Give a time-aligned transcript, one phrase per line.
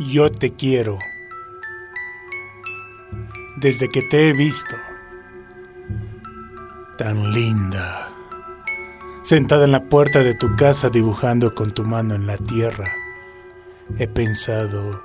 [0.00, 0.96] Yo te quiero.
[3.56, 4.76] Desde que te he visto.
[6.96, 8.08] Tan linda.
[9.24, 12.92] Sentada en la puerta de tu casa dibujando con tu mano en la tierra.
[13.98, 15.02] He pensado,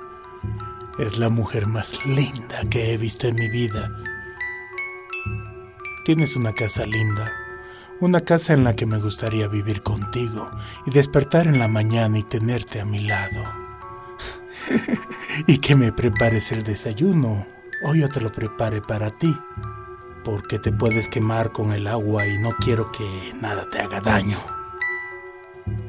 [1.00, 3.90] es la mujer más linda que he visto en mi vida.
[6.04, 7.32] Tienes una casa linda,
[7.98, 10.52] una casa en la que me gustaría vivir contigo
[10.86, 13.63] y despertar en la mañana y tenerte a mi lado.
[15.46, 17.46] y que me prepares el desayuno
[17.84, 19.36] o yo te lo prepare para ti,
[20.24, 24.38] porque te puedes quemar con el agua y no quiero que nada te haga daño.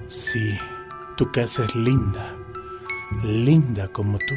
[0.10, 0.58] Sí,
[1.18, 2.36] tu casa es linda,
[3.24, 4.36] linda como tú.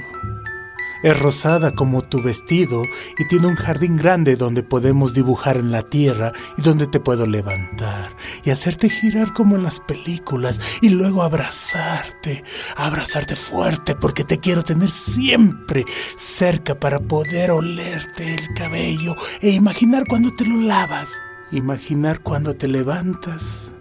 [1.02, 2.82] Es rosada como tu vestido
[3.18, 7.24] y tiene un jardín grande donde podemos dibujar en la tierra y donde te puedo
[7.24, 12.42] levantar y hacerte girar como en las películas y luego abrazarte,
[12.76, 15.84] abrazarte fuerte porque te quiero tener siempre
[16.16, 21.12] cerca para poder olerte el cabello e imaginar cuando te lo lavas,
[21.52, 23.72] imaginar cuando te levantas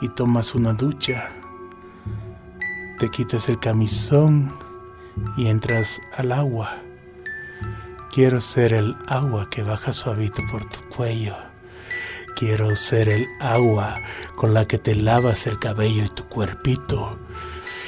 [0.00, 1.30] y tomas una ducha,
[2.98, 4.50] te quitas el camisón
[5.36, 6.78] y entras al agua.
[8.12, 11.36] Quiero ser el agua que baja suavito por tu cuello.
[12.36, 14.00] Quiero ser el agua
[14.34, 17.18] con la que te lavas el cabello y tu cuerpito.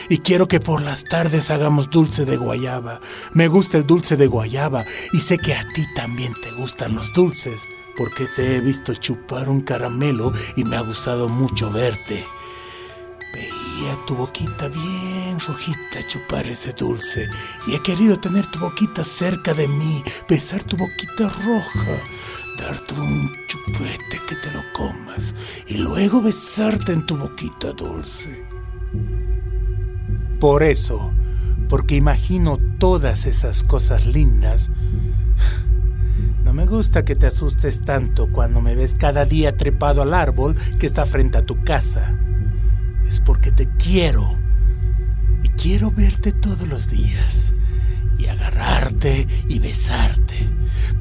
[0.09, 3.01] Y quiero que por las tardes hagamos dulce de guayaba.
[3.33, 7.13] Me gusta el dulce de guayaba y sé que a ti también te gustan los
[7.13, 7.63] dulces,
[7.97, 12.25] porque te he visto chupar un caramelo y me ha gustado mucho verte
[14.07, 17.29] tu boquita bien rojita chupar ese dulce
[17.67, 22.03] y he querido tener tu boquita cerca de mí, besar tu boquita roja,
[22.59, 25.35] darte un chupete que te lo comas
[25.67, 28.45] y luego besarte en tu boquita dulce.
[30.41, 31.13] Por eso,
[31.69, 34.71] porque imagino todas esas cosas lindas,
[36.45, 40.57] no me gusta que te asustes tanto cuando me ves cada día trepado al árbol
[40.79, 42.17] que está frente a tu casa
[43.07, 44.46] es porque te quiero.
[45.51, 47.53] Quiero verte todos los días.
[48.19, 50.49] Y agarrarte y besarte.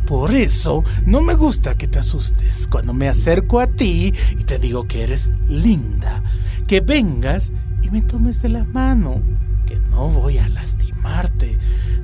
[0.06, 4.60] Por eso no me gusta que te asustes cuando me acerco a ti y te
[4.60, 6.24] digo que eres linda.
[6.68, 7.52] Que vengas
[7.82, 9.22] y me tomes de la mano.
[9.66, 11.58] Que no voy a lastimarte.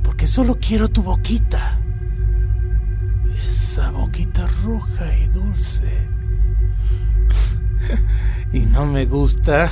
[0.04, 1.82] Porque solo quiero tu boquita.
[3.46, 6.08] Esa boquita roja y dulce.
[8.54, 9.70] y no me gusta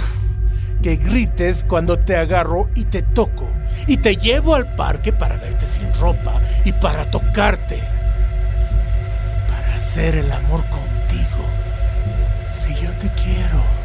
[0.82, 3.50] que grites cuando te agarro y te toco.
[3.88, 7.80] Y te llevo al parque para verte sin ropa y para tocarte.
[9.48, 11.46] Para hacer el amor contigo.
[12.48, 13.80] Si yo te quiero.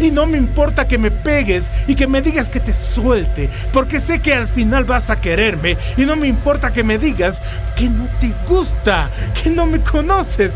[0.00, 3.98] Y no me importa que me pegues y que me digas que te suelte, porque
[3.98, 5.76] sé que al final vas a quererme.
[5.96, 7.42] Y no me importa que me digas
[7.74, 9.10] que no te gusta,
[9.42, 10.52] que no me conoces,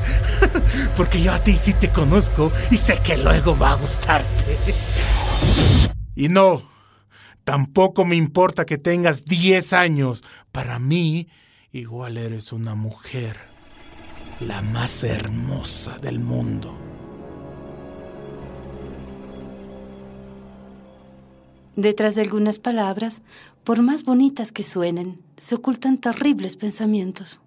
[0.97, 4.59] porque yo a ti sí te conozco y sé que luego va a gustarte.
[6.15, 6.63] Y no,
[7.45, 10.23] tampoco me importa que tengas 10 años.
[10.53, 11.29] Para mí,
[11.73, 13.39] igual eres una mujer,
[14.41, 16.77] la más hermosa del mundo.
[21.77, 23.23] Detrás de algunas palabras,
[23.65, 27.41] por más bonitas que suenen, se ocultan terribles pensamientos.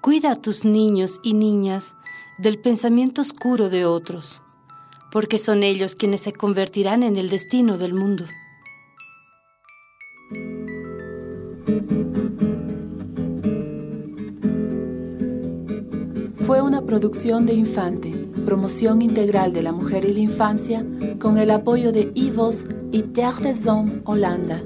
[0.00, 1.94] Cuida a tus niños y niñas
[2.38, 4.42] del pensamiento oscuro de otros,
[5.10, 8.24] porque son ellos quienes se convertirán en el destino del mundo.
[16.46, 18.10] Fue una producción de Infante,
[18.46, 20.84] promoción integral de la mujer y la infancia,
[21.18, 24.62] con el apoyo de IVOS y Terre des Hommes Holanda.